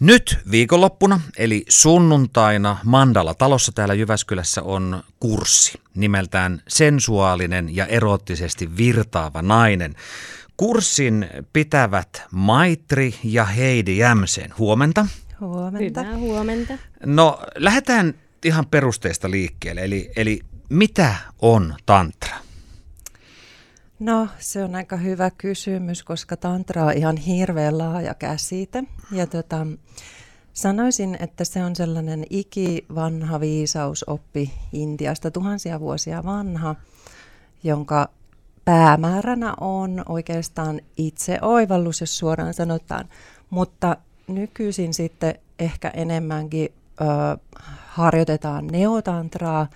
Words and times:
Nyt 0.00 0.38
viikonloppuna, 0.50 1.20
eli 1.38 1.64
sunnuntaina 1.68 2.76
Mandala 2.84 3.34
talossa 3.34 3.72
täällä 3.72 3.94
Jyväskylässä 3.94 4.62
on 4.62 5.02
kurssi 5.20 5.80
nimeltään 5.94 6.62
Sensuaalinen 6.68 7.76
ja 7.76 7.86
eroottisesti 7.86 8.76
virtaava 8.76 9.42
nainen. 9.42 9.94
Kurssin 10.56 11.26
pitävät 11.52 12.22
Maitri 12.32 13.14
ja 13.24 13.44
Heidi 13.44 13.96
Jämsen. 13.96 14.54
Huomenta. 14.58 15.06
Huomenta. 15.40 16.02
Hyvää 16.02 16.16
huomenta. 16.18 16.74
No, 17.06 17.40
lähdetään 17.56 18.14
ihan 18.44 18.66
perusteista 18.66 19.30
liikkeelle. 19.30 19.84
Eli, 19.84 20.10
eli 20.16 20.40
mitä 20.68 21.14
on 21.38 21.74
tantra? 21.86 22.17
No, 23.98 24.28
se 24.38 24.64
on 24.64 24.74
aika 24.74 24.96
hyvä 24.96 25.30
kysymys, 25.30 26.02
koska 26.02 26.36
tantra 26.36 26.84
on 26.84 26.92
ihan 26.92 27.16
hirveän 27.16 27.78
laaja 27.78 28.14
käsite. 28.14 28.84
Ja 29.12 29.26
tota, 29.26 29.66
sanoisin, 30.52 31.16
että 31.20 31.44
se 31.44 31.64
on 31.64 31.76
sellainen 31.76 32.24
ikivanha 32.30 33.40
viisausoppi 33.40 34.52
Intiasta, 34.72 35.30
tuhansia 35.30 35.80
vuosia 35.80 36.24
vanha, 36.24 36.74
jonka 37.64 38.08
päämääränä 38.64 39.54
on 39.60 40.02
oikeastaan 40.08 40.80
itse 40.96 41.38
oivallus, 41.42 42.00
jos 42.00 42.18
suoraan 42.18 42.54
sanotaan. 42.54 43.08
Mutta 43.50 43.96
nykyisin 44.28 44.94
sitten 44.94 45.34
ehkä 45.58 45.88
enemmänkin 45.88 46.68
ö, 47.00 47.04
harjoitetaan 47.86 48.66
neotantraa, 48.66 49.66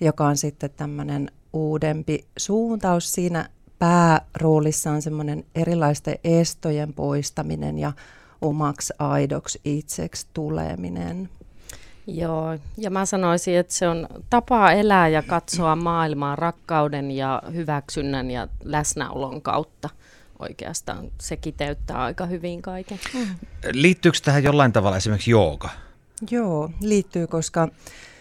joka 0.00 0.26
on 0.26 0.36
sitten 0.36 0.70
tämmöinen 0.76 1.30
uudempi 1.52 2.26
suuntaus. 2.36 3.12
Siinä 3.12 3.48
pääroolissa 3.80 4.90
on 4.90 5.02
semmoinen 5.02 5.44
erilaisten 5.54 6.18
estojen 6.24 6.92
poistaminen 6.92 7.78
ja 7.78 7.92
omaksi 8.42 8.94
aidoksi 8.98 9.60
itseksi 9.64 10.26
tuleminen. 10.34 11.28
Joo, 12.06 12.58
ja 12.76 12.90
mä 12.90 13.06
sanoisin, 13.06 13.56
että 13.58 13.74
se 13.74 13.88
on 13.88 14.08
tapa 14.30 14.72
elää 14.72 15.08
ja 15.08 15.22
katsoa 15.22 15.76
maailmaa 15.76 16.36
rakkauden 16.36 17.10
ja 17.10 17.42
hyväksynnän 17.52 18.30
ja 18.30 18.48
läsnäolon 18.64 19.42
kautta. 19.42 19.88
Oikeastaan 20.38 21.10
se 21.20 21.36
kiteyttää 21.36 22.02
aika 22.02 22.26
hyvin 22.26 22.62
kaiken. 22.62 23.00
Mm. 23.14 23.26
Liittyykö 23.72 24.18
tähän 24.24 24.42
jollain 24.42 24.72
tavalla 24.72 24.96
esimerkiksi 24.96 25.30
jooga? 25.30 25.68
Joo, 26.30 26.70
liittyy, 26.80 27.26
koska 27.26 27.68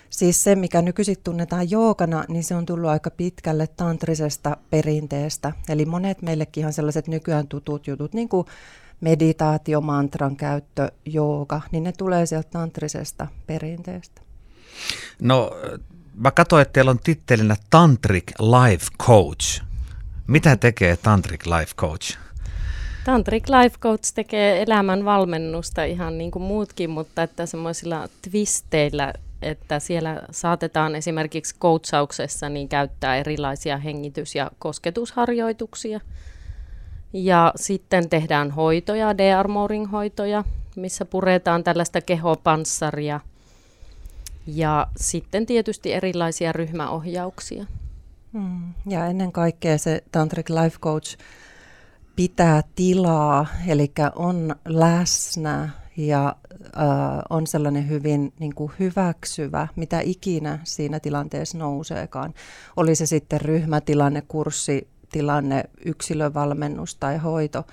Siis 0.10 0.44
se, 0.44 0.56
mikä 0.56 0.82
nykyisin 0.82 1.18
tunnetaan 1.24 1.72
joogana, 1.72 2.24
niin 2.28 2.44
se 2.44 2.56
on 2.56 2.66
tullut 2.66 2.90
aika 2.90 3.10
pitkälle 3.10 3.68
tantrisesta 3.68 4.58
perinteestä. 4.70 5.52
Eli 5.70 5.86
monet 5.86 6.22
meillekin 6.22 6.62
ihan 6.62 6.74
sellaiset 6.74 7.08
nykyään 7.08 7.48
tutut 7.48 7.88
jutut, 7.88 8.14
niin 8.14 8.30
kuin 8.30 8.48
meditaatio, 9.02 9.82
mantran 9.82 10.36
käyttö, 10.36 10.92
jooga, 11.06 11.62
niin 11.72 11.84
ne 11.84 11.92
tulee 11.92 12.26
sieltä 12.26 12.50
tantrisesta 12.50 13.28
perinteestä. 13.48 14.22
No, 15.22 15.52
mä 16.16 16.32
katsoin, 16.32 16.62
että 16.62 16.73
teillä 16.73 16.92
on 16.92 17.00
tittelinä 17.00 17.56
Tantric 17.70 18.32
Life 18.40 18.86
Coach. 19.08 19.64
Mitä 20.28 20.56
tekee 20.56 20.98
Tantric 20.98 21.46
Life 21.46 21.73
Coach? 21.76 22.18
Tantric 23.06 23.50
Life 23.50 23.78
Coach 23.80 24.14
tekee 24.16 24.62
elämän 24.62 25.06
valmennusta 25.06 25.84
ihan 25.84 26.18
niin 26.18 26.32
kuin 26.32 26.44
muutkin, 26.44 26.90
mutta 26.90 27.23
että 27.23 27.46
semmoisilla 27.46 28.10
twisteillä 28.22 29.14
että 29.42 29.80
siellä 29.80 30.22
saatetaan 30.32 30.95
esimerkiksi 30.95 31.56
coachauksessa 31.59 32.50
niin 32.50 32.70
käyttää 32.70 33.16
erilaisia 33.16 33.78
hengitys- 33.78 34.36
ja 34.36 34.52
kosketusharjoituksia. 34.59 36.00
Ja 37.14 37.54
sitten 37.56 38.10
tehdään 38.10 38.52
hoitoja, 38.52 39.17
de-armoring-hoitoja, 39.17 40.44
missä 40.76 41.06
puretaan 41.06 41.64
tällaista 41.64 42.02
kehopanssaria. 42.02 43.20
Ja 44.48 44.88
sitten 44.98 45.45
tietysti 45.45 45.94
erilaisia 45.94 46.52
ryhmäohjauksia. 46.52 47.66
Hmm. 48.34 48.73
Ja 48.88 49.06
ennen 49.06 49.32
kaikkea 49.32 49.77
se 49.77 50.04
Tantric 50.11 50.50
Life 50.50 50.77
Coach 50.80 51.17
pitää 52.16 52.64
tilaa, 52.76 53.45
eli 53.67 53.92
on 54.16 54.56
läsnä 54.66 55.70
ja 56.08 56.36
äh, 56.64 56.83
on 57.30 57.48
sellainen 57.48 57.89
hyvin 57.89 58.33
niin 58.39 58.55
kuin 58.55 58.71
hyväksyvä, 58.80 59.67
mitä 59.76 59.99
ikinä 59.99 60.60
siinä 60.64 60.99
tilanteessa 60.99 61.58
nouseekaan. 61.58 62.33
Oli 62.77 62.95
se 62.95 63.05
sitten 63.05 63.42
ryhmätilanne, 63.42 64.23
kurssitilanne, 64.27 65.64
yksilövalmennus 65.86 66.95
tai 66.95 67.17
hoito, 67.17 67.67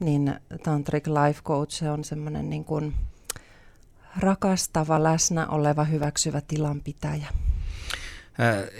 niin 0.00 0.34
Tantric 0.62 1.06
Life 1.06 1.42
Coach 1.42 1.72
se 1.72 1.90
on 1.90 2.04
semmoinen 2.04 2.50
niin 2.50 2.64
kuin 2.64 2.94
rakastava, 4.18 5.02
läsnä 5.02 5.46
oleva, 5.46 5.84
hyväksyvä 5.84 6.40
tilanpitäjä. 6.40 7.26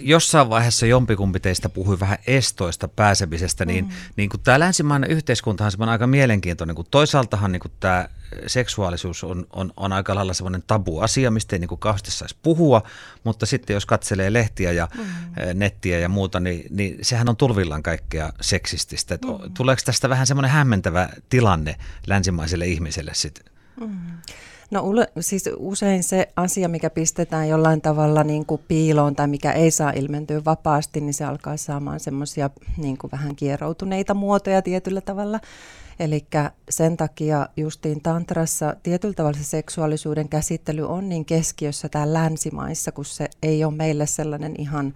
Jossain 0.01 0.51
vaiheessa 0.51 0.87
jompikumpi 0.87 1.41
teistä 1.41 1.69
puhui 1.69 2.01
vähän 2.01 2.19
estoista 2.27 2.89
pääsemisestä, 2.89 3.65
niin, 3.65 3.85
mm. 3.85 3.91
niin 4.17 4.29
kuin 4.29 4.41
tämä 4.41 4.59
länsimainen 4.59 5.11
yhteiskunta 5.11 5.65
on 5.79 5.89
aika 5.89 6.07
mielenkiintoinen, 6.07 6.77
kun 6.77 6.87
toisaaltahan 6.91 7.53
niin 7.53 7.61
kuin 7.61 7.73
tämä 7.81 8.09
seksuaalisuus 8.47 9.25
on, 9.25 9.47
on, 9.53 9.73
on 9.77 9.93
aika 9.93 10.15
lailla 10.15 10.35
semmoinen 10.35 10.63
tabu-asia, 10.67 11.31
mistä 11.31 11.57
ei 11.57 11.61
niin 11.61 11.79
kauheasti 11.79 12.11
saisi 12.11 12.37
puhua, 12.43 12.83
mutta 13.25 13.47
sitten 13.47 13.75
jos 13.75 13.87
katselee 13.87 14.33
lehtiä 14.33 14.73
ja 14.73 14.89
mm. 14.97 15.05
nettiä 15.55 15.99
ja 15.99 16.09
muuta, 16.09 16.41
niin, 16.41 16.67
niin 16.71 16.99
sehän 17.03 17.29
on 17.29 17.37
tulvillaan 17.37 17.83
kaikkea 17.83 18.33
seksististä. 18.41 19.15
Mm. 19.15 19.55
Tuleeko 19.55 19.83
tästä 19.85 20.09
vähän 20.09 20.27
semmoinen 20.27 20.51
hämmentävä 20.51 21.09
tilanne 21.29 21.77
länsimaiselle 22.07 22.67
ihmiselle 22.67 23.15
sitten? 23.15 23.45
Mm. 23.81 23.89
No 24.73 24.85
siis 25.21 25.51
usein 25.57 26.03
se 26.03 26.29
asia, 26.37 26.69
mikä 26.69 26.91
pistetään 26.91 27.49
jollain 27.49 27.81
tavalla 27.81 28.25
niin 28.25 28.47
kuin 28.47 28.61
piiloon 28.69 29.17
tai 29.17 29.27
mikä 29.27 29.53
ei 29.53 29.71
saa 29.71 29.91
ilmentyä 29.91 30.45
vapaasti, 30.45 31.01
niin 31.01 31.15
se 31.15 31.25
alkaa 31.25 31.57
saamaan 31.57 32.01
semmoisia 32.01 32.51
niin 32.77 32.97
vähän 33.13 33.37
kieroutuneita 33.37 34.15
muotoja 34.15 34.63
tietyllä 34.63 35.01
tavalla. 35.01 35.41
Eli 36.01 36.27
sen 36.71 36.97
takia 36.97 37.49
justiin 37.57 38.01
tantrassa 38.03 38.77
tietyllä 38.83 39.15
tavalla 39.15 39.39
se 39.39 39.45
seksuaalisuuden 39.45 40.29
käsittely 40.29 40.89
on 40.89 41.09
niin 41.09 41.25
keskiössä 41.25 41.89
täällä 41.89 42.19
länsimaissa, 42.19 42.93
kun 42.93 43.05
se 43.05 43.29
ei 43.43 43.65
ole 43.65 43.75
meille 43.75 44.07
sellainen 44.07 44.55
ihan 44.59 44.95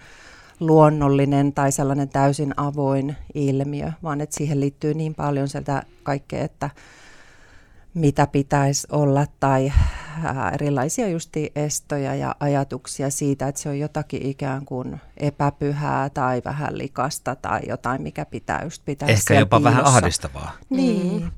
luonnollinen 0.60 1.53
tai 1.53 1.72
sellainen 1.72 2.08
täysin 2.08 2.54
avoin 2.56 3.16
ilmiö, 3.34 3.93
vaan 4.03 4.20
että 4.20 4.37
siihen 4.37 4.60
liittyy 4.60 4.94
niin 4.94 5.14
paljon 5.14 5.48
sieltä 5.48 5.82
kaikkea, 6.03 6.44
että 6.44 6.70
mitä 7.96 8.26
pitäisi 8.26 8.86
olla 8.92 9.26
tai 9.40 9.72
erilaisia 10.54 11.08
justi 11.08 11.52
estoja 11.54 12.14
ja 12.14 12.34
ajatuksia 12.40 13.10
siitä, 13.10 13.48
että 13.48 13.60
se 13.60 13.68
on 13.68 13.78
jotakin 13.78 14.26
ikään 14.26 14.64
kuin 14.64 15.00
epäpyhää 15.16 16.10
tai 16.10 16.42
vähän 16.44 16.78
likasta 16.78 17.36
tai 17.36 17.60
jotain, 17.68 18.02
mikä 18.02 18.24
pitää 18.24 18.64
just 18.64 18.82
pitää 18.84 19.08
Ehkä 19.08 19.34
jopa 19.34 19.56
piilossa. 19.56 19.78
vähän 19.78 19.94
ahdistavaa. 19.94 20.52
Niin. 20.70 21.22
Mm. 21.22 21.30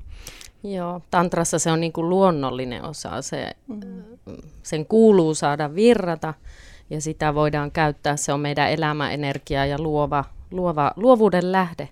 Joo, 0.71 1.01
tantrassa 1.11 1.59
se 1.59 1.71
on 1.71 1.79
niin 1.79 1.93
kuin 1.93 2.09
luonnollinen 2.09 2.83
osa. 2.83 3.21
Se, 3.21 3.55
mm. 3.67 4.03
Sen 4.63 4.85
kuuluu 4.85 5.35
saada 5.35 5.75
virrata 5.75 6.33
ja 6.89 7.01
sitä 7.01 7.35
voidaan 7.35 7.71
käyttää. 7.71 8.17
Se 8.17 8.33
on 8.33 8.39
meidän 8.39 8.69
elämäenergia 8.71 9.65
ja 9.65 9.81
luova, 9.81 10.25
luova, 10.51 10.93
luovuuden 10.95 11.51
lähde. 11.51 11.89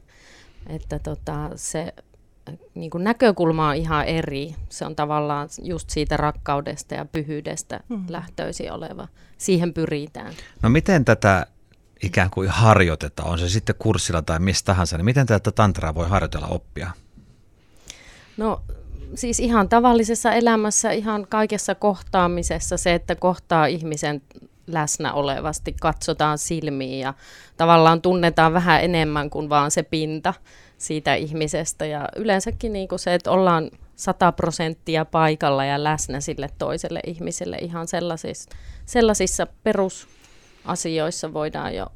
Että 0.69 0.99
tota, 0.99 1.49
se 1.55 1.94
niin 2.75 2.90
kuin 2.90 3.03
näkökulma 3.03 3.69
on 3.69 3.75
ihan 3.75 4.06
eri. 4.06 4.56
Se 4.69 4.85
on 4.85 4.96
tavallaan 4.96 5.50
just 5.62 5.90
siitä 5.90 6.18
rakkaudesta 6.18 6.96
ja 6.96 7.06
pyhyydestä 7.06 7.80
mm. 7.90 8.06
lähtöisin 8.09 8.72
oleva. 8.72 9.08
Siihen 9.38 9.74
pyritään. 9.74 10.34
No 10.62 10.69
miten 10.69 11.06
tätä 11.06 11.47
ikään 12.03 12.30
kuin 12.30 12.50
harjoitetaan, 12.50 13.30
on 13.30 13.40
se 13.40 13.50
sitten 13.50 13.75
kurssilla 13.80 14.22
tai 14.22 14.40
mistä 14.40 14.66
tahansa, 14.66 14.97
niin 14.97 15.06
miten 15.06 15.25
tätä 15.25 15.52
tantraa 15.52 15.96
voi 15.96 16.08
harjoitella 16.09 16.47
oppia? 16.47 16.91
No 18.38 18.62
siis 19.16 19.40
ihan 19.40 19.69
tavallisessa 19.69 20.34
elämässä, 20.34 20.91
ihan 20.91 21.28
kaikessa 21.29 21.75
kohtaamisessa 21.75 22.78
se, 22.78 22.94
että 22.94 23.16
kohtaa 23.16 23.66
ihmisen 23.66 24.22
läsnä 24.67 25.14
olevasti, 25.14 25.76
katsotaan 25.82 26.38
silmiin 26.38 26.99
ja 26.99 27.14
tavallaan 27.58 28.02
tunnetaan 28.02 28.53
vähän 28.53 28.84
enemmän 28.84 29.29
kuin 29.29 29.49
vaan 29.49 29.72
se 29.72 29.84
pinta 29.84 30.34
siitä 30.78 31.16
ihmisestä. 31.16 31.85
Ja 31.85 32.09
yleensäkin 32.16 32.74
niin 32.74 32.88
kuin 32.88 33.00
se, 33.00 33.14
että 33.14 33.32
ollaan 33.32 33.72
sata 33.96 34.32
prosenttia 34.32 35.06
paikalla 35.06 35.66
ja 35.66 35.84
läsnä 35.84 36.20
sille 36.20 36.50
toiselle 36.58 37.00
ihmiselle 37.06 37.58
ihan 37.58 37.88
sellaisissa, 37.88 38.50
sellaisissa 38.85 39.47
perusasioissa 39.64 41.34
voidaan 41.34 41.76
jo 41.76 41.88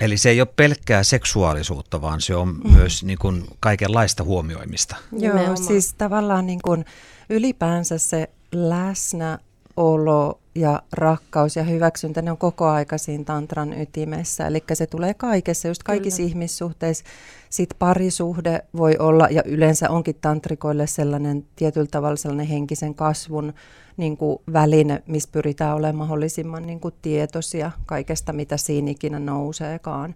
Eli 0.00 0.16
se 0.16 0.30
ei 0.30 0.40
ole 0.40 0.48
pelkkää 0.56 1.02
seksuaalisuutta, 1.02 2.02
vaan 2.02 2.20
se 2.20 2.36
on 2.36 2.48
mm. 2.48 2.72
myös 2.72 3.04
niin 3.04 3.18
kuin 3.18 3.44
kaikenlaista 3.60 4.24
huomioimista. 4.24 4.96
Joo, 5.12 5.20
Nimenomaan. 5.20 5.64
siis 5.64 5.94
tavallaan 5.94 6.46
niin 6.46 6.62
kuin 6.62 6.84
ylipäänsä 7.30 7.98
se 7.98 8.30
läsnäolo 8.52 10.40
ja 10.54 10.82
rakkaus 10.92 11.56
ja 11.56 11.62
hyväksyntä, 11.62 12.22
ne 12.22 12.30
on 12.30 12.38
koko 12.38 12.66
aika 12.66 12.98
siinä 12.98 13.24
tantran 13.24 13.80
ytimessä. 13.80 14.46
Eli 14.46 14.64
se 14.72 14.86
tulee 14.86 15.14
kaikessa, 15.14 15.68
just 15.68 15.82
kaikissa 15.82 16.16
Kyllä. 16.16 16.28
ihmissuhteissa. 16.28 17.04
Sitten 17.50 17.78
parisuhde 17.78 18.64
voi 18.76 18.96
olla, 18.98 19.28
ja 19.30 19.42
yleensä 19.46 19.90
onkin 19.90 20.16
tantrikoille 20.20 20.86
sellainen 20.86 21.46
tietyllä 21.56 21.88
tavalla 21.90 22.16
sellainen 22.16 22.46
henkisen 22.46 22.94
kasvun 22.94 23.54
niin 23.96 24.16
kuin 24.16 24.38
väline, 24.52 25.02
missä 25.06 25.28
pyritään 25.32 25.76
olemaan 25.76 25.96
mahdollisimman 25.96 26.66
niin 26.66 26.80
kuin 26.80 26.94
tietoisia 27.02 27.70
kaikesta, 27.86 28.32
mitä 28.32 28.56
siinä 28.56 28.90
ikinä 28.90 29.18
nouseekaan. 29.18 30.14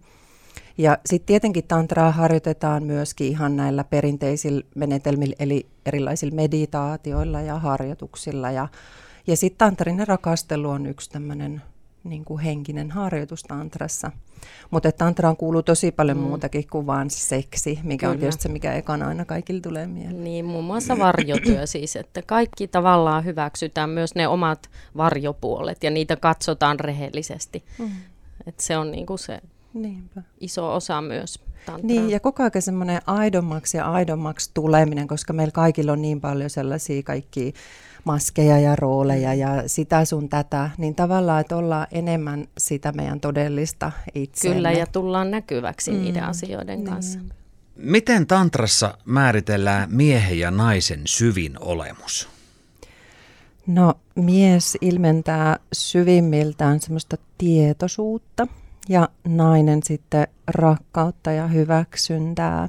Ja 0.79 0.99
sitten 1.07 1.27
tietenkin 1.27 1.65
tantraa 1.65 2.11
harjoitetaan 2.11 2.83
myöskin 2.83 3.27
ihan 3.27 3.57
näillä 3.57 3.85
perinteisillä 3.85 4.63
menetelmillä, 4.75 5.37
eli 5.39 5.67
erilaisilla 5.87 6.35
meditaatioilla 6.35 7.41
ja 7.41 7.59
harjoituksilla. 7.59 8.51
Ja, 8.51 8.69
ja 9.29 9.37
sitten 9.37 9.59
tantrinen 9.59 10.09
rakastelu 10.09 10.71
on 10.71 10.87
yksi 10.87 11.11
tämmöinen 11.11 11.63
niin 12.05 12.25
kuin 12.25 12.41
henkinen 12.41 12.91
harjoitus 12.91 13.43
tantrassa. 13.43 14.11
Mutta 14.71 14.93
tantraan 14.93 15.37
kuuluu 15.37 15.63
tosi 15.63 15.93
paljon 15.93 16.17
mm. 16.17 16.23
muutakin 16.23 16.69
kuin 16.71 16.87
vain 16.87 17.11
seksi, 17.11 17.79
mikä 17.83 18.07
Kyllä. 18.07 18.13
on 18.13 18.19
tietysti 18.19 18.43
se, 18.43 18.49
mikä 18.49 18.73
ekana 18.73 19.09
aina 19.09 19.25
kaikille 19.25 19.61
tulee 19.61 19.87
mieleen. 19.87 20.25
Niin, 20.25 20.45
muun 20.45 20.65
muassa 20.65 20.99
varjotyö 20.99 21.67
siis, 21.77 21.97
että 21.97 22.23
kaikki 22.23 22.69
tavallaan 22.69 23.25
hyväksytään 23.25 23.91
myös 23.91 24.15
ne 24.15 24.29
omat 24.29 24.71
varjopuolet 24.97 25.85
ja 25.85 25.91
niitä 25.91 26.17
katsotaan 26.17 26.81
rehellisesti. 26.81 27.65
Mm. 27.79 27.91
Et 28.47 28.61
se 28.61 28.77
on 28.77 28.91
niinku 28.91 29.17
se 29.17 29.41
Niinpä. 29.75 30.23
iso 30.41 30.75
osa 30.75 31.01
myös 31.01 31.41
tantraa. 31.67 31.87
Niin, 31.87 32.11
ja 32.11 32.21
koko 32.21 32.43
ajan 32.43 32.63
semmoinen 32.63 33.01
aidommaksi 33.07 33.77
ja 33.77 33.93
aidommaksi 33.93 34.51
tuleminen, 34.55 35.09
koska 35.09 35.33
meillä 35.33 35.53
kaikilla 35.53 35.93
on 35.93 36.03
niin 36.03 36.21
paljon 36.21 36.51
sellaisia 36.51 37.03
kaikki 37.03 37.55
maskeja 38.05 38.59
ja 38.59 38.77
rooleja 38.77 39.35
ja 39.35 39.63
sitä 39.67 40.05
sun 40.05 40.29
tätä, 40.29 40.71
niin 40.79 40.95
tavallaan, 40.95 41.41
että 41.41 41.57
ollaan 41.57 41.87
enemmän 41.93 42.49
sitä 42.59 42.93
meidän 42.93 43.21
todellista 43.21 43.93
itseämme. 44.15 44.55
Kyllä, 44.57 44.73
ja 44.73 44.87
tullaan 44.87 45.31
näkyväksi 45.31 45.91
mm. 45.91 45.99
niiden 45.99 46.25
asioiden 46.25 46.79
niin. 46.79 46.89
kanssa. 46.89 47.19
Miten 47.77 48.27
tantrassa 48.27 48.99
määritellään 49.05 49.89
miehen 49.93 50.39
ja 50.39 50.51
naisen 50.51 51.03
syvin 51.05 51.57
olemus? 51.61 52.29
No, 53.67 53.95
mies 54.15 54.79
ilmentää 54.81 55.59
syvimmiltään 55.73 56.81
semmoista 56.81 57.17
tietoisuutta 57.39 58.47
ja 58.89 59.09
nainen 59.25 59.83
sitten 59.83 60.27
rakkautta 60.47 61.33
ja 61.33 61.47
hyväksyntää. 61.47 62.69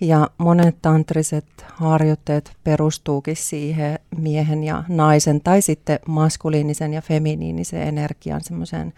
Ja 0.00 0.30
monet 0.38 0.76
tantriset 0.82 1.44
harjoitteet 1.74 2.52
perustuukin 2.64 3.36
siihen 3.36 3.98
miehen 4.16 4.64
ja 4.64 4.84
naisen 4.88 5.40
tai 5.40 5.62
sitten 5.62 5.98
maskuliinisen 6.06 6.94
ja 6.94 7.02
feminiinisen 7.02 7.82
energian 7.82 8.40
semmoiseen 8.44 8.92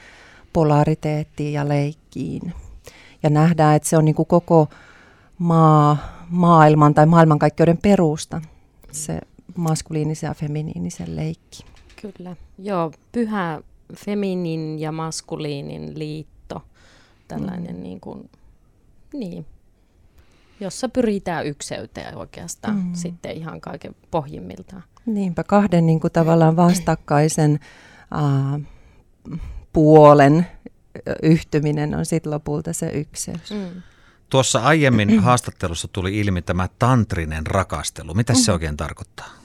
polariteettiin 0.53 1.53
ja 1.53 1.69
leikkiin. 1.69 2.55
Ja 3.23 3.31
nähdään, 3.31 3.77
että 3.77 3.89
se 3.89 3.97
on 3.97 4.05
niin 4.05 4.15
kuin 4.15 4.27
koko 4.27 4.69
maa, 5.39 5.97
maailman 6.29 6.95
tai 6.95 7.07
maailmankaikkeuden 7.07 7.79
perusta, 7.79 8.41
se 8.93 9.21
maskuliinisen 9.57 10.29
ja 10.29 10.35
feminiinisen 10.35 11.17
leikki. 11.17 11.65
Kyllä, 12.03 12.37
joo, 12.59 12.93
pyhä 13.13 13.61
feminin 13.97 14.79
ja 14.79 14.93
maskuliinin 14.93 15.99
liitto, 15.99 16.63
tällainen 17.29 17.77
mm. 17.77 17.83
niin 17.83 18.01
kuin, 18.01 18.31
niin, 19.13 19.47
jossa 20.61 20.89
pyritään 20.89 21.47
ykseyteen 21.47 22.17
oikeastaan 22.17 22.77
mm. 22.77 22.95
sitten 22.95 23.37
ihan 23.37 23.61
kaiken 23.61 23.95
pohjimmiltaan. 24.11 24.83
Niinpä 25.07 25.45
kahden 25.45 25.87
niin 25.87 26.01
kuin 26.01 26.13
tavallaan 26.13 26.57
vastakkaisen 26.57 27.61
äh, 28.15 28.61
puolen 29.73 30.47
yhtyminen 31.23 31.95
on 31.95 32.07
sitten 32.07 32.33
lopulta 32.33 32.73
se 32.73 32.91
ykseys. 32.91 33.51
Mm. 33.51 33.83
Tuossa 34.31 34.59
aiemmin 34.59 35.21
haastattelussa 35.21 35.89
tuli 35.89 36.19
ilmi 36.19 36.43
tämä 36.43 36.69
tantrinen 36.79 37.47
rakastelu. 37.47 38.15
Mitä 38.15 38.35
se 38.35 38.51
mm. 38.51 38.53
oikein 38.53 38.77
tarkoittaa? 38.77 39.40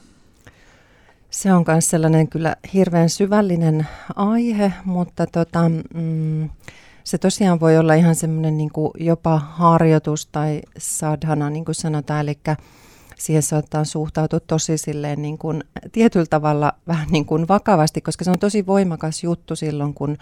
Se 1.36 1.52
on 1.52 1.64
myös 1.68 1.90
sellainen 1.90 2.28
kyllä 2.28 2.56
hirveän 2.74 3.10
syvällinen 3.10 3.88
aihe, 4.16 4.72
mutta 4.84 5.26
tota, 5.26 5.68
mm, 5.94 6.50
se 7.04 7.18
tosiaan 7.18 7.60
voi 7.60 7.78
olla 7.78 7.94
ihan 7.94 8.14
semmoinen 8.14 8.56
niin 8.56 8.70
jopa 8.98 9.38
harjoitus 9.38 10.26
tai 10.26 10.60
sadhana, 10.78 11.50
niin 11.50 11.64
kuin 11.64 11.74
sanotaan, 11.74 12.20
eli 12.20 12.38
siihen 13.16 13.42
saattaa 13.42 13.84
suhtautua 13.84 14.40
tosi 14.40 14.78
silleen 14.78 15.22
niin 15.22 15.38
kuin, 15.38 15.64
tietyllä 15.92 16.26
tavalla 16.26 16.72
vähän 16.86 17.08
niin 17.10 17.26
kuin 17.26 17.48
vakavasti, 17.48 18.00
koska 18.00 18.24
se 18.24 18.30
on 18.30 18.38
tosi 18.38 18.66
voimakas 18.66 19.24
juttu 19.24 19.56
silloin, 19.56 19.94
kun 19.94 20.16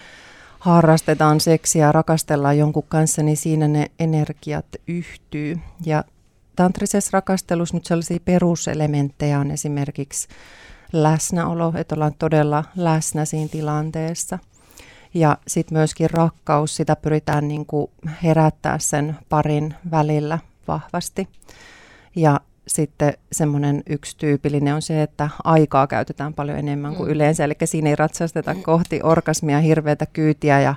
harrastetaan 0.58 1.40
seksiä 1.40 1.86
ja 1.86 1.92
rakastellaan 1.92 2.58
jonkun 2.58 2.84
kanssa, 2.88 3.22
niin 3.22 3.36
siinä 3.36 3.68
ne 3.68 3.90
energiat 3.98 4.66
yhtyy. 4.86 5.58
Ja 5.86 6.04
tantrisessa 6.56 7.10
rakastelussa 7.12 7.76
nyt 7.76 7.86
sellaisia 7.86 8.18
peruselementtejä 8.24 9.38
on 9.38 9.50
esimerkiksi 9.50 10.28
läsnäolo, 11.02 11.72
että 11.76 11.94
ollaan 11.94 12.14
todella 12.18 12.64
läsnä 12.76 13.24
siinä 13.24 13.48
tilanteessa– 13.48 14.38
ja 15.14 15.38
sitten 15.46 15.78
myöskin 15.78 16.10
rakkaus, 16.10 16.76
sitä 16.76 16.96
pyritään 16.96 17.48
niin 17.48 17.66
kuin 17.66 17.90
herättää 18.22 18.78
sen 18.78 19.16
parin 19.28 19.74
välillä 19.90 20.38
vahvasti. 20.68 21.28
Ja 22.16 22.40
sitten 22.66 23.12
semmoinen 23.32 23.82
yksi 23.88 24.16
tyypillinen 24.18 24.74
on 24.74 24.82
se, 24.82 25.02
että 25.02 25.28
aikaa 25.44 25.86
käytetään 25.86 26.34
paljon 26.34 26.58
enemmän 26.58 26.96
kuin 26.96 27.08
mm. 27.08 27.12
yleensä. 27.14 27.44
Eli 27.44 27.54
siinä 27.64 27.90
ei 27.90 27.96
ratsasteta 27.96 28.54
kohti 28.54 29.00
orgasmia, 29.02 29.60
hirveätä 29.60 30.06
kyytiä 30.06 30.60
ja 30.60 30.74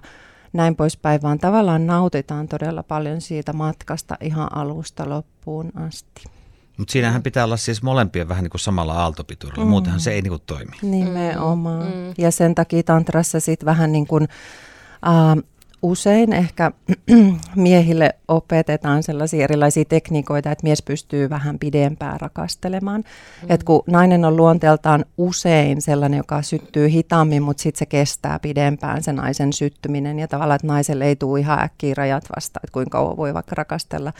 näin 0.53 0.75
poispäin, 0.75 1.21
vaan 1.21 1.39
tavallaan 1.39 1.87
nautitaan 1.87 2.47
todella 2.47 2.83
paljon 2.83 3.21
siitä 3.21 3.53
matkasta 3.53 4.17
ihan 4.21 4.57
alusta 4.57 5.09
loppuun 5.09 5.71
asti. 5.75 6.36
Mutta 6.77 6.91
siinähän 6.91 7.23
pitää 7.23 7.43
olla 7.43 7.57
siis 7.57 7.83
molempien 7.83 8.29
vähän 8.29 8.43
niin 8.43 8.51
kuin 8.51 8.61
samalla 8.61 8.93
aaltopituudella, 8.93 9.65
mm. 9.65 9.69
muutenhan 9.69 9.99
se 9.99 10.11
ei 10.11 10.21
niin 10.21 10.31
kuin 10.31 10.41
toimi. 10.45 10.71
Nimenomaan. 10.81 11.85
Mm. 11.85 12.13
Ja 12.17 12.31
sen 12.31 12.55
takia 12.55 12.83
tantrassa 12.83 13.39
sitten 13.39 13.65
vähän 13.65 13.91
niin 13.91 14.07
kuin, 14.07 14.27
äh, 15.07 15.43
usein 15.81 16.33
ehkä 16.33 16.71
miehille 17.55 18.15
opetetaan 18.27 19.03
sellaisia 19.03 19.43
erilaisia 19.43 19.85
tekniikoita, 19.85 20.51
että 20.51 20.63
mies 20.63 20.81
pystyy 20.81 21.29
vähän 21.29 21.59
pidempään 21.59 22.21
rakastelemaan. 22.21 23.01
Mm. 23.01 23.51
Et 23.51 23.63
kun 23.63 23.83
nainen 23.87 24.25
on 24.25 24.37
luonteeltaan 24.37 25.05
usein 25.17 25.81
sellainen, 25.81 26.17
joka 26.17 26.41
syttyy 26.41 26.89
hitaammin, 26.89 27.43
mutta 27.43 27.63
sitten 27.63 27.79
se 27.79 27.85
kestää 27.85 28.39
pidempään 28.39 29.03
se 29.03 29.13
naisen 29.13 29.53
syttyminen. 29.53 30.19
Ja 30.19 30.27
tavallaan, 30.27 30.55
että 30.55 30.67
naiselle 30.67 31.05
ei 31.05 31.15
tule 31.15 31.39
ihan 31.39 31.59
äkkiä 31.59 31.93
rajat 31.97 32.23
vasta, 32.35 32.59
että 32.63 32.73
kuinka 32.73 32.97
kauan 32.97 33.17
voi 33.17 33.33
vaikka 33.33 33.55
rakastella. 33.55 34.13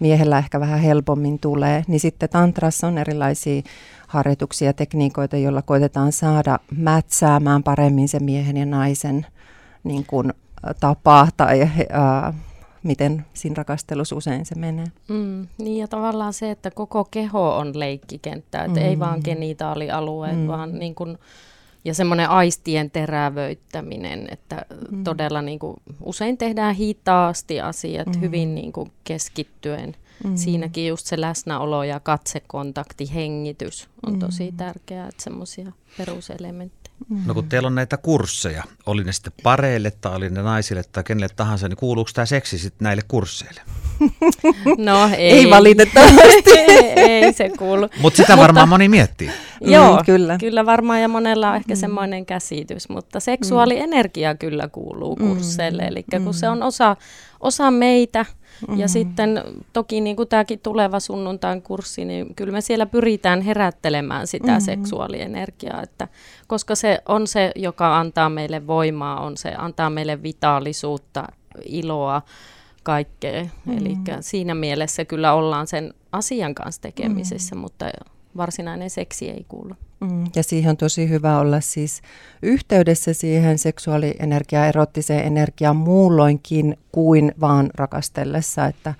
Miehellä 0.00 0.38
ehkä 0.38 0.60
vähän 0.60 0.80
helpommin 0.80 1.38
tulee. 1.38 1.84
Niin 1.88 2.00
sitten 2.00 2.28
tantrassa 2.28 2.86
on 2.86 2.98
erilaisia 2.98 3.62
harjoituksia 4.06 4.68
ja 4.68 4.72
tekniikoita, 4.72 5.36
joilla 5.36 5.62
koitetaan 5.62 6.12
saada 6.12 6.58
mätsäämään 6.76 7.62
paremmin 7.62 8.08
se 8.08 8.20
miehen 8.20 8.56
ja 8.56 8.66
naisen 8.66 9.26
niin 9.84 10.04
kuin 10.06 10.32
tapa 10.80 11.28
tai 11.36 11.70
ää, 11.90 12.34
miten 12.82 13.24
siinä 13.32 13.54
rakastelussa 13.56 14.16
usein 14.16 14.46
se 14.46 14.54
menee. 14.54 14.86
Mm, 15.08 15.46
niin 15.58 15.78
ja 15.78 15.88
tavallaan 15.88 16.32
se, 16.32 16.50
että 16.50 16.70
koko 16.70 17.04
keho 17.04 17.56
on 17.56 17.78
leikkikenttä, 17.78 18.64
että 18.64 18.80
mm. 18.80 18.86
ei 18.86 18.98
vaan 18.98 19.20
genitaalialueet, 19.24 20.36
mm. 20.36 20.46
vaan 20.46 20.78
niin 20.78 20.94
kuin, 20.94 21.18
ja 21.84 21.94
semmoinen 21.94 22.28
aistien 22.28 22.90
terävöittäminen, 22.90 24.28
että 24.30 24.64
mm. 24.90 25.04
todella 25.04 25.42
niin 25.42 25.58
kuin, 25.58 25.76
usein 26.04 26.38
tehdään 26.38 26.74
hitaasti 26.74 27.60
asiat 27.60 28.06
mm. 28.06 28.20
hyvin 28.20 28.54
niin 28.54 28.72
kuin, 28.72 28.92
keskittyen. 29.04 29.96
Mm. 30.24 30.36
Siinäkin 30.36 30.86
just 30.86 31.06
se 31.06 31.20
läsnäolo 31.20 31.84
ja 31.84 32.00
katsekontakti, 32.00 33.14
hengitys 33.14 33.88
on 34.06 34.12
mm. 34.12 34.18
tosi 34.18 34.54
tärkeää, 34.56 35.08
että 35.08 35.22
semmoisia 35.22 35.72
peruselementtejä. 35.98 36.81
Mm. 37.08 37.22
No 37.26 37.34
kun 37.34 37.48
teillä 37.48 37.66
on 37.66 37.74
näitä 37.74 37.96
kursseja, 37.96 38.64
oli 38.86 39.04
ne 39.04 39.12
sitten 39.12 39.32
pareille 39.42 39.90
tai 39.90 40.16
oli 40.16 40.30
ne 40.30 40.42
naisille 40.42 40.82
tai 40.92 41.04
kenelle 41.04 41.28
tahansa, 41.36 41.68
niin 41.68 41.76
kuuluuko 41.76 42.10
tämä 42.14 42.26
seksi 42.26 42.58
sitten 42.58 42.84
näille 42.84 43.02
kursseille? 43.08 43.60
No 44.78 45.10
ei. 45.16 45.30
ei 45.30 45.50
valitettavasti. 45.50 46.50
ei 46.96 47.32
se 47.32 47.50
kuulu. 47.58 47.88
Mut 48.00 48.16
sitä 48.16 48.36
varmaan 48.36 48.68
moni 48.68 48.88
miettii. 48.88 49.30
Joo, 49.60 49.96
mm, 49.96 50.04
kyllä. 50.06 50.38
kyllä 50.38 50.66
varmaan 50.66 51.00
ja 51.00 51.08
monella 51.08 51.50
on 51.50 51.56
ehkä 51.56 51.74
mm. 51.74 51.78
semmoinen 51.78 52.26
käsitys, 52.26 52.88
mutta 52.88 53.20
seksuaalienergia 53.20 54.32
mm. 54.32 54.38
kyllä 54.38 54.68
kuuluu 54.68 55.16
kursseille. 55.16 55.82
Eli 55.82 56.02
kun 56.02 56.24
mm. 56.24 56.32
se 56.32 56.48
on 56.48 56.62
osa, 56.62 56.96
osa 57.42 57.70
meitä, 57.70 58.24
Mm-hmm. 58.60 58.80
Ja 58.80 58.88
sitten 58.88 59.44
toki 59.72 60.00
niin 60.00 60.16
kuin 60.16 60.28
tämäkin 60.28 60.60
tuleva 60.60 61.00
sunnuntain 61.00 61.62
kurssi, 61.62 62.04
niin 62.04 62.34
kyllä 62.34 62.52
me 62.52 62.60
siellä 62.60 62.86
pyritään 62.86 63.40
herättelemään 63.40 64.26
sitä 64.26 64.46
mm-hmm. 64.46 64.60
seksuaalienergiaa, 64.60 65.82
että, 65.82 66.08
koska 66.46 66.74
se 66.74 67.02
on 67.08 67.26
se, 67.26 67.52
joka 67.56 67.98
antaa 67.98 68.28
meille 68.28 68.66
voimaa, 68.66 69.20
on 69.20 69.36
se, 69.36 69.54
antaa 69.58 69.90
meille 69.90 70.22
vitaalisuutta, 70.22 71.24
iloa, 71.64 72.22
kaikkea. 72.82 73.42
Mm-hmm. 73.42 73.78
Eli 73.78 73.96
siinä 74.20 74.54
mielessä 74.54 75.04
kyllä 75.04 75.32
ollaan 75.32 75.66
sen 75.66 75.94
asian 76.12 76.54
kanssa 76.54 76.82
tekemisissä, 76.82 77.54
mm-hmm. 77.54 77.62
mutta 77.62 77.90
varsinainen 78.36 78.90
seksi 78.90 79.30
ei 79.30 79.44
kuulu. 79.48 79.74
Mm, 80.00 80.24
ja 80.36 80.42
siihen 80.42 80.70
on 80.70 80.76
tosi 80.76 81.08
hyvä 81.08 81.38
olla 81.38 81.60
siis 81.60 82.02
yhteydessä 82.42 83.12
siihen 83.12 83.58
seksuaalienergiaan, 83.58 84.68
erottiseen 84.68 85.26
energiaan 85.26 85.76
muulloinkin 85.76 86.78
kuin 86.92 87.32
vaan 87.40 87.70
rakastellessa, 87.74 88.66
että, 88.66 88.94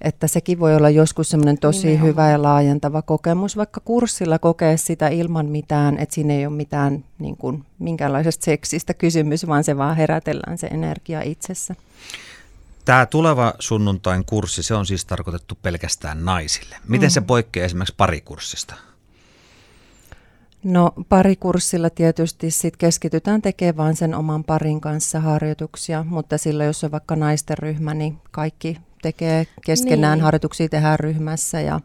että 0.00 0.26
sekin 0.26 0.60
voi 0.60 0.76
olla 0.76 0.90
joskus 0.90 1.28
semmoinen 1.28 1.58
tosi 1.58 1.86
Nimenomaan. 1.86 2.08
hyvä 2.08 2.30
ja 2.30 2.42
laajentava 2.42 3.02
kokemus, 3.02 3.56
vaikka 3.56 3.80
kurssilla 3.84 4.38
kokee 4.38 4.76
sitä 4.76 5.08
ilman 5.08 5.46
mitään, 5.46 5.98
että 5.98 6.14
siinä 6.14 6.34
ei 6.34 6.46
ole 6.46 6.56
mitään 6.56 7.04
niin 7.18 7.36
kuin, 7.36 7.64
minkäänlaisesta 7.78 8.44
seksistä 8.44 8.94
kysymys, 8.94 9.46
vaan 9.46 9.64
se 9.64 9.76
vaan 9.76 9.96
herätellään 9.96 10.58
se 10.58 10.66
energia 10.66 11.22
itsessä. 11.22 11.74
Tämä 12.84 13.06
tuleva 13.06 13.54
sunnuntain 13.58 14.24
kurssi, 14.24 14.62
se 14.62 14.74
on 14.74 14.86
siis 14.86 15.04
tarkoitettu 15.04 15.58
pelkästään 15.62 16.24
naisille. 16.24 16.76
Miten 16.88 17.08
mm. 17.08 17.12
se 17.12 17.20
poikkeaa 17.20 17.66
esimerkiksi 17.66 17.94
parikurssista? 17.96 18.74
No 20.64 20.92
parikurssilla 21.08 21.90
tietysti 21.90 22.50
sit 22.50 22.76
keskitytään 22.76 23.42
tekemään 23.42 23.96
sen 23.96 24.14
oman 24.14 24.44
parin 24.44 24.80
kanssa 24.80 25.20
harjoituksia, 25.20 26.04
mutta 26.04 26.38
silloin 26.38 26.66
jos 26.66 26.84
on 26.84 26.90
vaikka 26.90 27.16
naisten 27.16 27.58
ryhmä, 27.58 27.94
niin 27.94 28.20
kaikki 28.30 28.78
tekee 29.02 29.46
keskenään 29.64 30.18
niin. 30.18 30.24
harjoituksia 30.24 30.68
tehdään 30.68 30.98
ryhmässä 30.98 31.60
ja 31.60 31.80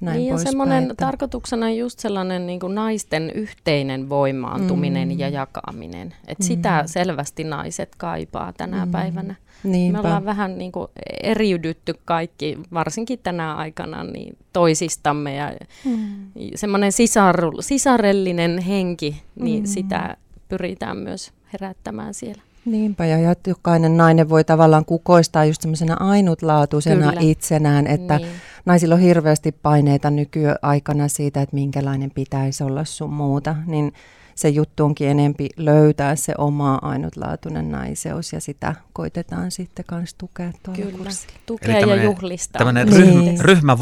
näin 0.00 0.18
niin 0.18 0.34
pois 0.34 0.42
semmoinen 0.42 0.86
päin, 0.86 0.96
tarkoituksena 0.96 1.66
on 1.66 1.76
just 1.76 1.98
sellainen 1.98 2.46
niin 2.46 2.60
kuin 2.60 2.74
naisten 2.74 3.30
yhteinen 3.30 4.08
voimaantuminen 4.08 5.08
mm. 5.08 5.18
ja 5.18 5.28
jakaminen. 5.28 6.14
Et 6.28 6.38
mm. 6.38 6.44
Sitä 6.44 6.82
selvästi 6.86 7.44
naiset 7.44 7.94
kaipaa 7.96 8.52
tänä 8.52 8.86
mm. 8.86 8.92
päivänä. 8.92 9.34
Niinpä. 9.64 10.02
Me 10.02 10.08
ollaan 10.08 10.24
vähän 10.24 10.58
niin 10.58 10.72
kuin 10.72 10.88
eriydytty 11.22 11.94
kaikki, 12.04 12.58
varsinkin 12.74 13.18
tänä 13.18 13.54
aikana, 13.54 14.04
niin 14.04 14.36
toisistamme 14.52 15.34
ja 15.34 15.52
mm. 15.84 16.30
semmoinen 16.54 16.92
sisar, 16.92 17.36
sisarellinen 17.60 18.58
henki, 18.58 19.22
niin 19.40 19.62
mm. 19.62 19.66
sitä 19.66 20.16
pyritään 20.48 20.96
myös 20.96 21.32
herättämään 21.52 22.14
siellä. 22.14 22.42
Niinpä, 22.64 23.06
ja 23.06 23.34
jokainen 23.46 23.96
nainen 23.96 24.28
voi 24.28 24.44
tavallaan 24.44 24.84
kukoistaa 24.84 25.44
just 25.44 25.62
semmoisena 25.62 25.96
ainutlaatuisena 26.00 27.08
Kyllä. 27.08 27.20
itsenään, 27.20 27.86
että 27.86 28.16
niin. 28.18 28.30
naisilla 28.66 28.94
on 28.94 29.00
hirveästi 29.00 29.52
paineita 29.52 30.10
nykyaikana 30.10 31.08
siitä, 31.08 31.42
että 31.42 31.54
minkälainen 31.54 32.10
pitäisi 32.10 32.64
olla 32.64 32.84
sun 32.84 33.12
muuta, 33.12 33.56
niin 33.66 33.92
se 34.34 34.48
juttu 34.48 34.84
onkin 34.84 35.08
enempi 35.08 35.48
löytää 35.56 36.16
se 36.16 36.34
oma 36.38 36.78
ainutlaatuinen 36.82 37.70
naiseus 37.70 38.32
ja 38.32 38.40
sitä 38.40 38.74
koitetaan 38.92 39.50
sitten 39.50 39.84
kanssa 39.84 40.18
tukea 40.18 40.52
tuolla 40.62 40.82
Kyllä, 40.82 40.98
kurssilla. 40.98 41.34
tukea 41.46 41.78
Eli 41.78 41.90
ja 41.90 42.02
juhlistaa. 42.02 42.58
Tämmöinen 42.58 42.88
niin. 42.88 43.40
ryhmä 43.40 43.78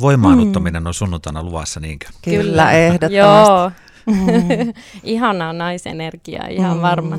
voimaanuttaminen 0.00 0.82
mm. 0.82 0.86
on 0.86 0.94
sunnuntaina 0.94 1.42
luvassa, 1.42 1.80
niinkö? 1.80 2.06
Kyllä, 2.24 2.72
ehdottomasti. 2.72 3.16
Joo. 3.16 3.70
Mm. 4.06 4.72
Ihanaa 5.02 5.52
naisenergiaa, 5.52 6.46
ihan 6.46 6.76
mm. 6.76 6.82
varmasti. 6.82 7.18